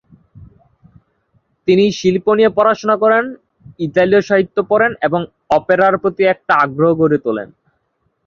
[1.67, 3.23] তিনি শিল্প নিয়ে পড়াশুনা করেন,
[3.79, 5.21] ইতালিয় সাহিত্য পড়েন এবং
[5.49, 7.49] অপেরার প্রতি একটা আগ্রহ গড়ে তোলেন।